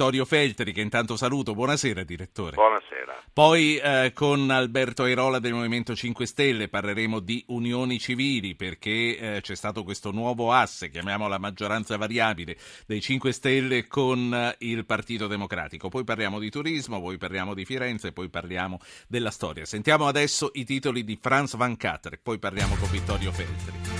[0.00, 1.52] Vittorio Feltri, che intanto saluto.
[1.52, 2.54] Buonasera, direttore.
[2.54, 3.22] Buonasera.
[3.34, 9.40] Poi eh, con Alberto Airola del Movimento 5 Stelle parleremo di unioni civili perché eh,
[9.42, 15.26] c'è stato questo nuovo asse, chiamiamola maggioranza variabile, dei 5 Stelle con eh, il Partito
[15.26, 15.90] Democratico.
[15.90, 19.66] Poi parliamo di turismo, poi parliamo di Firenze, poi parliamo della storia.
[19.66, 23.99] Sentiamo adesso i titoli di Franz Van Katter, poi parliamo con Vittorio Feltri.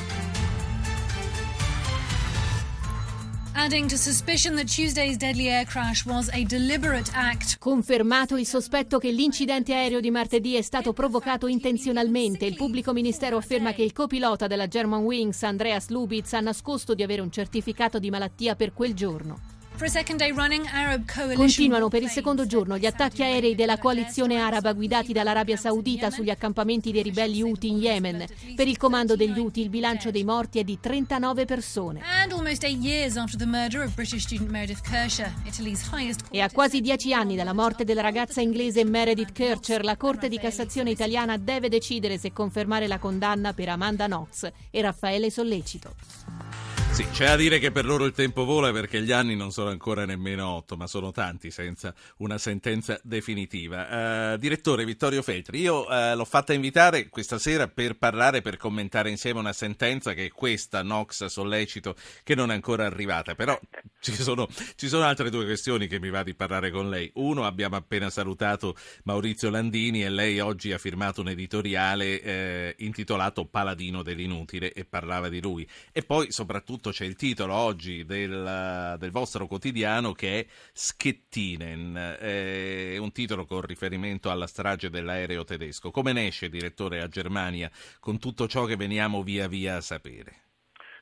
[3.62, 7.58] Adding to suspicion that Tuesday's deadly air crash was a deliberate act.
[7.58, 12.46] Confermato il sospetto che l'incidente aereo di martedì è stato provocato intenzionalmente.
[12.46, 17.20] Il pubblico ministero afferma che il copilota della Germanwings, Andreas Lubitz, ha nascosto di avere
[17.20, 19.59] un certificato di malattia per quel giorno.
[21.34, 26.28] Continuano per il secondo giorno gli attacchi aerei della coalizione araba guidati dall'Arabia Saudita sugli
[26.28, 28.26] accampamenti dei ribelli Houthi in Yemen.
[28.54, 32.00] Per il comando degli Houthi il bilancio dei morti è di 39 persone.
[36.30, 40.38] E a quasi dieci anni dalla morte della ragazza inglese Meredith Kircher, la Corte di
[40.38, 45.94] Cassazione italiana deve decidere se confermare la condanna per Amanda Knox e Raffaele Sollecito.
[46.92, 49.70] Sì, c'è a dire che per loro il tempo vola perché gli anni non sono
[49.70, 54.32] ancora nemmeno otto, ma sono tanti senza una sentenza definitiva.
[54.34, 59.08] Uh, direttore Vittorio Feltri, io uh, l'ho fatta invitare questa sera per parlare, per commentare
[59.08, 63.58] insieme una sentenza che è questa, Nox sollecito, che non è ancora arrivata, però
[64.00, 67.10] ci sono, ci sono altre due questioni che mi va di parlare con lei.
[67.14, 68.74] Uno, abbiamo appena salutato
[69.04, 75.28] Maurizio Landini e lei oggi ha firmato un editoriale eh, intitolato Paladino dell'inutile e parlava
[75.28, 75.66] di lui.
[75.92, 82.16] E poi soprattutto soprattutto c'è il titolo oggi del, del vostro quotidiano che è Schettinen,
[82.18, 85.90] è un titolo con riferimento alla strage dell'aereo tedesco.
[85.90, 90.48] Come ne esce, direttore, a Germania con tutto ciò che veniamo via via a sapere?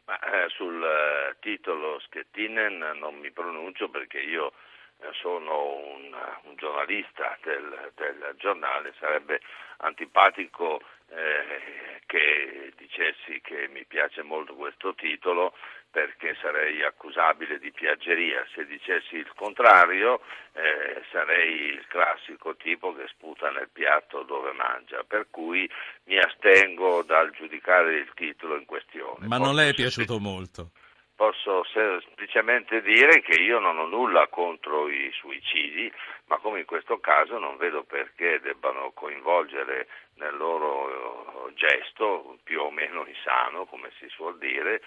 [0.07, 4.53] Ma, eh, sul eh, titolo Schettinen non mi pronuncio perché io
[5.01, 9.41] eh, sono un, un giornalista del, del, giornale, sarebbe
[9.79, 10.81] antipatico
[11.11, 15.53] eh, che dicessi che mi piace molto questo titolo
[15.91, 18.45] perché sarei accusabile di piaggeria.
[18.55, 20.21] Se dicessi il contrario
[20.55, 25.69] eh, sarei il classico tipo che sputa nel piatto dove mangia, per cui
[26.05, 29.27] mi astengo dal giudicare il titolo in questione.
[29.27, 30.71] Ma non le è piaciuto molto?
[31.19, 35.93] Posso semplicemente dire che io non ho nulla contro i suicidi,
[36.27, 42.71] ma come in questo caso non vedo perché debbano coinvolgere nel loro gesto, più o
[42.71, 44.81] meno insano, come si suol dire,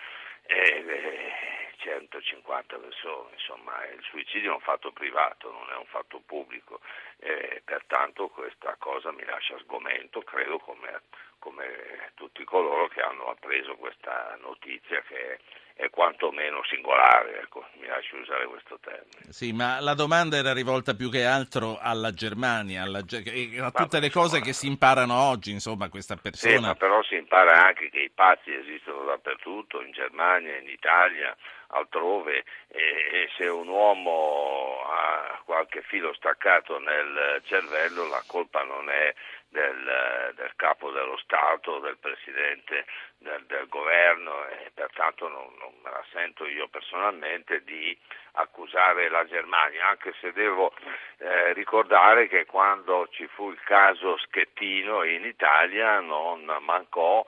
[0.46, 6.80] eh, 150 persone, insomma il suicidio è un fatto privato, non è un fatto pubblico,
[7.18, 11.02] eh, pertanto questa cosa mi lascia sgomento, credo come,
[11.40, 15.40] come tutti coloro che hanno appreso questa notizia che
[15.74, 19.32] è quantomeno singolare, ecco, mi lascio usare questo termine.
[19.32, 24.12] Sì, ma la domanda era rivolta più che altro alla Germania, alla, a tutte le
[24.12, 26.56] cose che si imparano oggi, insomma, questa persona.
[26.56, 31.36] Sì, ma però si impara anche che i pazzi esistono dappertutto, in Germania, in Italia,
[31.72, 38.90] altrove, e, e se un uomo ha qualche filo staccato nel cervello, la colpa non
[38.90, 39.14] è
[39.52, 42.86] del, del, capo dello Stato, del Presidente
[43.18, 47.96] del, del governo e pertanto non, non, me la sento io personalmente di
[48.34, 50.74] accusare la Germania, anche se devo
[51.18, 57.26] eh, ricordare che quando ci fu il caso Schettino in Italia non mancò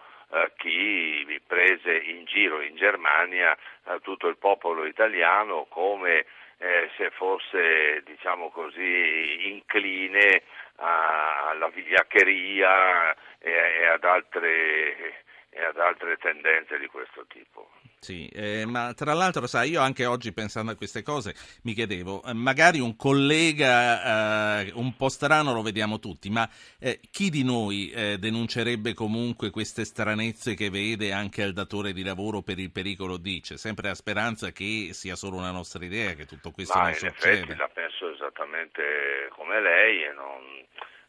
[0.57, 3.55] chi prese in giro in Germania
[3.85, 6.25] eh, tutto il popolo italiano come
[6.57, 10.44] eh, se fosse, diciamo così, incline
[10.75, 17.69] alla vigliaccheria e, e, ad altre, e ad altre tendenze di questo tipo.
[18.03, 22.21] Sì, eh, ma tra l'altro, sai, io anche oggi pensando a queste cose mi chiedevo,
[22.25, 26.47] eh, magari un collega eh, un po' strano lo vediamo tutti, ma
[26.79, 32.03] eh, chi di noi eh, denuncerebbe comunque queste stranezze che vede anche al datore di
[32.03, 33.55] lavoro per il pericolo dice?
[33.55, 36.97] Sempre a speranza che sia solo una nostra idea, che tutto questo ma non in
[36.97, 37.31] succeda.
[37.31, 40.41] Effetti la penso esattamente come lei e non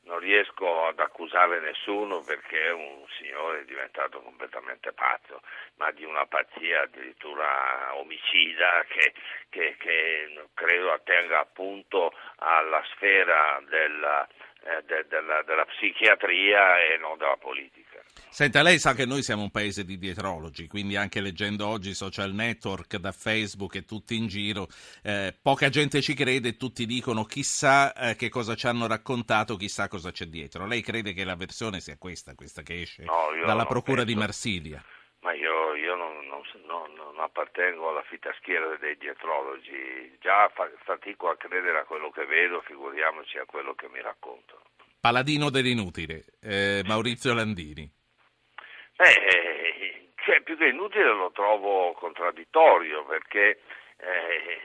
[0.04, 5.40] non riesco ad accusare nessuno perché è un signore diventato completamente pazzo,
[5.76, 9.12] ma di una pazzia addirittura omicida che,
[9.48, 14.26] che, che credo attenga appunto alla sfera della,
[14.64, 17.83] eh, de, della, della psichiatria e non della politica.
[18.34, 21.94] Senta, lei sa che noi siamo un paese di dietrologi, quindi anche leggendo oggi i
[21.94, 24.66] social network da Facebook e tutti in giro,
[25.04, 29.54] eh, poca gente ci crede e tutti dicono chissà eh, che cosa ci hanno raccontato,
[29.54, 30.66] chissà cosa c'è dietro.
[30.66, 34.12] Lei crede che la versione sia questa, questa che esce No, dalla Procura penso.
[34.12, 34.84] di Marsiglia?
[35.20, 41.28] Ma io, io non, non- non- non appartengo alla fitaschiera dei dietrologi, già fa- fatico
[41.28, 44.62] a credere a quello che vedo, figuriamoci a quello che mi raccontano.
[44.98, 47.88] Paladino dell'inutile, eh, Maurizio Landini.
[48.96, 53.60] Beh, eh, cioè, più che inutile lo trovo contraddittorio perché
[53.98, 54.60] eh,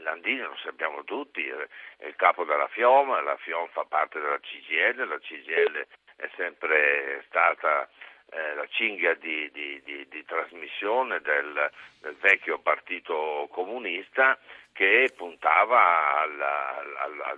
[0.00, 5.06] Landini, lo sappiamo tutti, è il capo della FIOM, la FIOM fa parte della CGL,
[5.08, 5.86] la CGL
[6.16, 7.88] è sempre stata
[8.30, 11.70] eh, la cinghia di, di- di- di trasmissione del,
[12.00, 14.38] del vecchio partito comunista
[14.72, 17.36] che puntava alla, alla-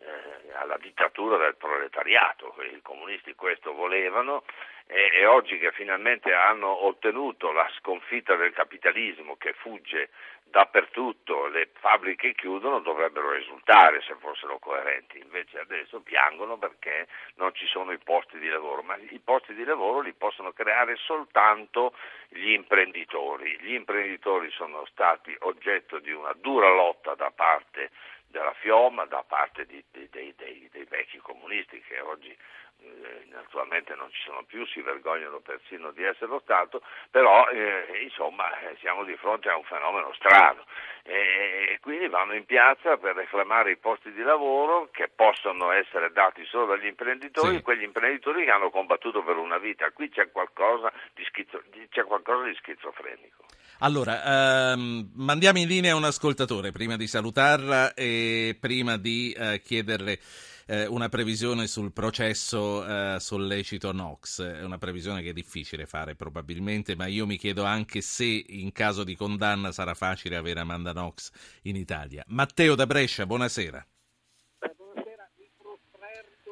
[0.00, 2.54] eh, alla dittatura del proletariato.
[2.60, 4.44] I comunisti questo volevano
[4.86, 10.10] e, e oggi che finalmente hanno ottenuto la sconfitta del capitalismo che fugge
[10.50, 17.66] dappertutto, le fabbriche chiudono, dovrebbero esultare se fossero coerenti, invece adesso piangono perché non ci
[17.66, 21.92] sono i posti di lavoro, ma i posti di lavoro li possono creare soltanto
[22.28, 23.58] gli imprenditori.
[23.60, 27.90] Gli imprenditori sono stati oggetto di una dura lotta da parte
[28.28, 32.36] della Fioma, da parte di- di- dei, dei- dei vecchi comunisti che oggi
[32.80, 36.80] eh, naturalmente non ci sono più, si vergognano persino di esserlo stato,
[37.10, 40.64] però eh, insomma eh, siamo di fronte a un fenomeno strano
[41.02, 46.12] e, e quindi vanno in piazza per reclamare i posti di lavoro che possono essere
[46.12, 47.62] dati solo dagli imprenditori, Sì.
[47.62, 49.90] quegli imprenditori che hanno combattuto per una vita.
[49.90, 53.46] Qui c'è qualcosa di, schizo- di- c'è qualcosa di schizofrenico.
[53.80, 60.18] Allora, ehm, mandiamo in linea un ascoltatore prima di salutarla e prima di eh, chiederle
[60.66, 64.42] eh, una previsione sul processo eh, sollecito Nox.
[64.42, 68.72] È una previsione che è difficile fare probabilmente, ma io mi chiedo anche se in
[68.72, 71.30] caso di condanna sarà facile avere Amanda Nox
[71.62, 72.24] in Italia.
[72.26, 73.86] Matteo da Brescia, buonasera.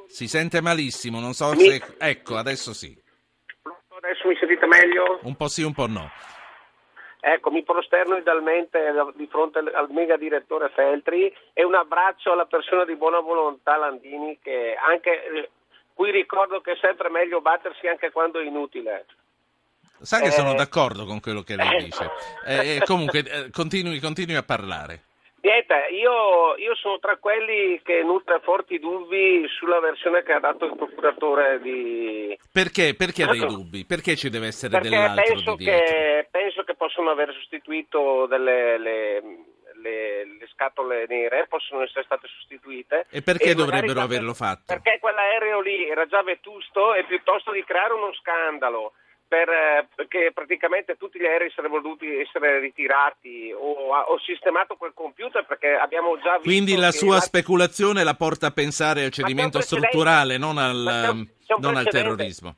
[0.06, 1.82] Si sente malissimo, non so se...
[1.98, 2.96] Ecco, adesso sì.
[3.88, 5.18] Adesso mi sentite meglio?
[5.22, 6.08] Un po' sì, un po' no.
[7.28, 8.78] Ecco, mi prosterno idealmente
[9.16, 14.38] di fronte al- mega direttore Feltri e un abbraccio alla persona di buona volontà Landini
[14.40, 15.50] che anche eh,
[15.92, 19.06] cui ricordo che è sempre meglio battersi anche quando è inutile.
[20.00, 20.30] Sa che Eh.
[20.30, 21.82] sono d'accordo con quello che lei Eh.
[21.82, 22.10] dice.
[22.46, 25.00] Eh, eh, comunque, eh, continui, continui a parlare.
[25.40, 30.64] Niente, io, io sono tra quelli che nutre forti dubbi sulla versione che ha dato
[30.64, 33.84] il procuratore di, Perché, perché dei dubbi?
[33.84, 35.84] Perché ci deve essere perché dell'altro penso di dietro?
[35.86, 36.28] che
[36.96, 39.20] possono aver sostituito delle, le,
[39.82, 43.06] le- le scatole nere, possono essere state sostituite.
[43.10, 44.64] E perché magari dovrebbero averlo fatto?
[44.66, 48.92] Perché quell'aereo lì era già vetusto e piuttosto di creare uno scandalo
[49.28, 54.92] per, eh, perché praticamente tutti gli aerei sarebbero dovuti essere ritirati o, o sistemato quel
[54.94, 59.10] computer perché abbiamo già visto Quindi la sua la- speculazione la porta a pensare al
[59.10, 61.26] cedimento strutturale, non al,
[61.58, 62.56] non al terrorismo.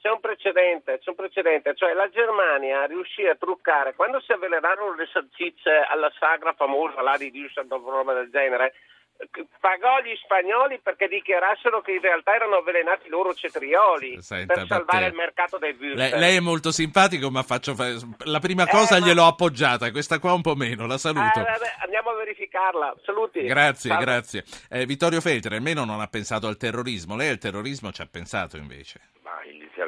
[0.00, 4.94] C'è un precedente, c'è un precedente, cioè la Germania riuscì a truccare, quando si avvelenarono
[4.94, 8.72] le salsicce alla sagra famosa là di Düsseldorf, roba del genere,
[9.18, 9.28] eh,
[9.60, 14.66] pagò gli spagnoli perché dichiarassero che in realtà erano avvelenati i loro cetrioli Senta, per
[14.66, 15.96] salvare il mercato dei würstel.
[15.96, 17.92] Lei, lei è molto simpatico, ma faccio fa-
[18.24, 21.40] la prima cosa Eh, ma- gliel'ho appoggiata, questa qua un po' meno, la saluto.
[21.40, 23.42] Eh, vabbè, andiamo a verificarla, saluti.
[23.42, 24.04] Grazie, Salve.
[24.06, 24.44] grazie.
[24.70, 28.56] Eh, Vittorio Feltri almeno non ha pensato al terrorismo, lei al terrorismo ci ha pensato
[28.56, 29.00] invece.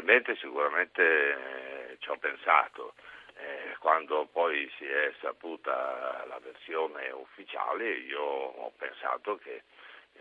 [0.02, 1.02] Inizialmente sicuramente
[1.92, 2.94] eh, ci ho pensato,
[3.34, 9.62] Eh, quando poi si è saputa la versione ufficiale io ho pensato che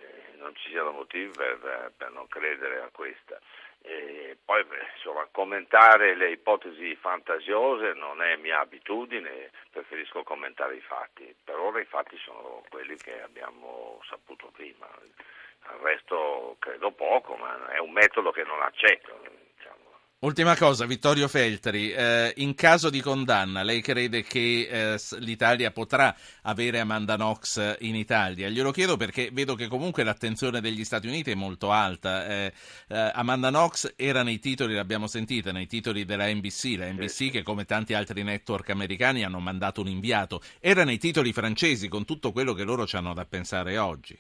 [0.02, 3.40] eh, non ci siano motivi per, per non credere a questa.
[3.84, 4.64] E poi
[4.96, 11.36] insomma, commentare le ipotesi fantasiose non è mia abitudine, preferisco commentare i fatti.
[11.44, 14.88] Per ora i fatti sono quelli che abbiamo saputo prima.
[15.64, 19.20] Al resto credo poco, ma è un metodo che non accetto.
[19.56, 19.81] diciamo.
[20.24, 26.14] Ultima cosa, Vittorio Feltri, eh, in caso di condanna, lei crede che eh, l'Italia potrà
[26.44, 28.48] avere Amanda Knox in Italia?
[28.48, 32.28] Glielo chiedo perché vedo che comunque l'attenzione degli Stati Uniti è molto alta.
[32.28, 32.54] Eh,
[32.90, 37.42] eh, Amanda Knox era nei titoli, l'abbiamo sentita, nei titoli della NBC, la NBC che
[37.42, 42.32] come tanti altri network americani hanno mandato un inviato, era nei titoli francesi con tutto
[42.32, 44.16] quello che loro ci hanno da pensare oggi.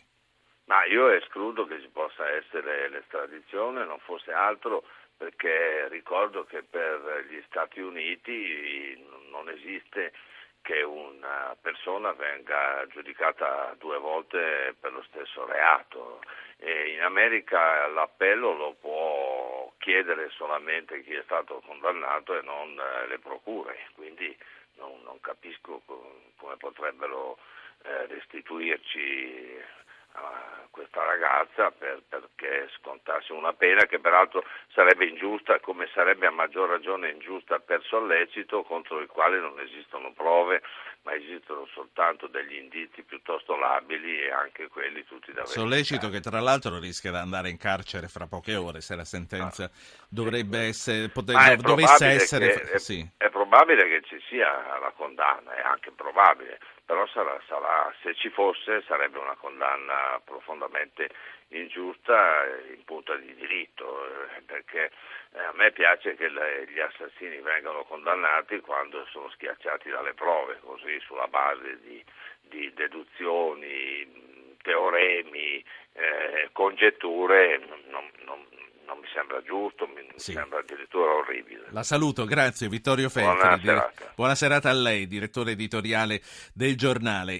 [0.65, 4.83] Ma io escludo che ci possa essere l'estradizione, non fosse altro
[5.21, 10.13] perché ricordo che per gli Stati Uniti non esiste
[10.63, 16.21] che una persona venga giudicata due volte per lo stesso reato.
[16.57, 23.05] E in America l'appello lo può chiedere solamente chi è stato condannato e non eh,
[23.05, 24.35] le procure, quindi
[24.77, 27.37] non, non capisco come potrebbero
[27.83, 29.59] eh, restituirci
[30.71, 36.69] questa ragazza per, perché scontasse una pena che peraltro sarebbe ingiusta come sarebbe a maggior
[36.69, 40.61] ragione ingiusta per sollecito contro il quale non esistono prove
[41.03, 45.67] ma esistono soltanto degli indizi piuttosto labili e anche quelli tutti da verificare.
[45.67, 49.63] Sollecito che tra l'altro rischia di andare in carcere fra poche ore se la sentenza
[49.63, 49.71] ah,
[50.07, 52.53] dovrebbe sì, essere, poter, ah, dovesse essere...
[52.53, 53.07] È, sì.
[53.17, 54.47] è probabile che ci sia
[54.79, 61.09] la condanna, è anche probabile, però sarà, sarà, se ci fosse sarebbe una condanna profondamente
[61.49, 64.89] ingiusta in punta di diritto, eh, perché
[65.33, 70.57] eh, a me piace che le, gli assassini vengano condannati quando sono schiacciati dalle prove,
[70.61, 72.01] così sulla base di,
[72.39, 78.47] di deduzioni, teoremi, eh, congetture, non, non,
[78.91, 80.33] non mi sembra giusto, mi sì.
[80.33, 81.67] sembra addirittura orribile.
[81.69, 83.37] La saluto, grazie Vittorio Feltri.
[83.37, 84.11] Buona serata.
[84.15, 86.21] Buona serata a lei, direttore editoriale
[86.53, 87.39] del giornale.